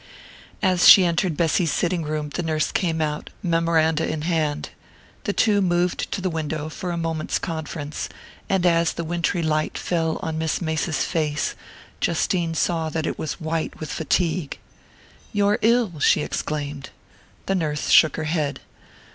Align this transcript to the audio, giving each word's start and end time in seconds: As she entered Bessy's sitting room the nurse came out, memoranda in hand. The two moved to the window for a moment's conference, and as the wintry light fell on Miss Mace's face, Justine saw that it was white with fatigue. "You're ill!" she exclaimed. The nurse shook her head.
As 0.63 0.89
she 0.89 1.05
entered 1.05 1.37
Bessy's 1.37 1.71
sitting 1.71 2.01
room 2.01 2.29
the 2.31 2.41
nurse 2.41 2.71
came 2.71 3.01
out, 3.01 3.29
memoranda 3.43 4.11
in 4.11 4.23
hand. 4.23 4.69
The 5.25 5.31
two 5.33 5.61
moved 5.61 6.11
to 6.11 6.21
the 6.21 6.27
window 6.31 6.69
for 6.69 6.89
a 6.89 6.97
moment's 6.97 7.37
conference, 7.37 8.09
and 8.49 8.65
as 8.65 8.93
the 8.93 9.03
wintry 9.03 9.43
light 9.43 9.77
fell 9.77 10.17
on 10.23 10.39
Miss 10.39 10.59
Mace's 10.59 11.05
face, 11.05 11.53
Justine 11.99 12.55
saw 12.55 12.89
that 12.89 13.05
it 13.05 13.19
was 13.19 13.39
white 13.39 13.79
with 13.79 13.91
fatigue. 13.91 14.57
"You're 15.33 15.59
ill!" 15.61 15.99
she 15.99 16.23
exclaimed. 16.23 16.89
The 17.45 17.53
nurse 17.53 17.91
shook 17.91 18.15
her 18.15 18.23
head. 18.23 18.59